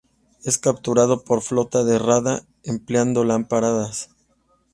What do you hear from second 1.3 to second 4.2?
flota de rada, empleando lámparas.